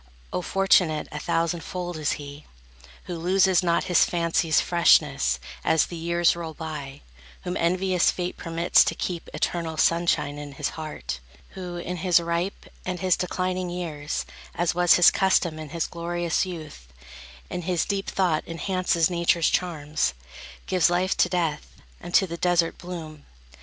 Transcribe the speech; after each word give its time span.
Oh, 0.33 0.41
fortunate 0.41 1.07
a 1.11 1.19
thousand 1.19 1.59
fold 1.63 1.95
is 1.97 2.13
he, 2.13 2.45
Who 3.03 3.15
loses 3.19 3.61
not 3.61 3.83
his 3.83 4.03
fancy's 4.03 4.59
freshness 4.59 5.39
as 5.63 5.85
The 5.85 5.95
years 5.95 6.35
roll 6.35 6.55
by; 6.55 7.01
whom 7.43 7.55
envious 7.55 8.09
Fate 8.09 8.35
permits 8.35 8.83
To 8.85 8.95
keep 8.95 9.29
eternal 9.31 9.77
sunshine 9.77 10.39
in 10.39 10.53
his 10.53 10.69
heart, 10.69 11.19
Who, 11.49 11.77
in 11.77 11.97
his 11.97 12.19
ripe 12.19 12.65
and 12.83 12.99
his 12.99 13.15
declining 13.15 13.69
years, 13.69 14.25
As 14.55 14.73
was 14.73 14.95
his 14.95 15.11
custom 15.11 15.59
in 15.59 15.69
his 15.69 15.85
glorious 15.85 16.47
youth, 16.47 16.87
In 17.51 17.61
his 17.61 17.85
deep 17.85 18.09
thought 18.09 18.43
enhances 18.47 19.07
Nature's 19.07 19.51
charms, 19.51 20.15
Gives 20.65 20.89
life 20.89 21.15
to 21.17 21.29
death, 21.29 21.75
and 21.99 22.11
to 22.15 22.25
the 22.25 22.37
desert, 22.37 22.79
bloom. 22.79 23.27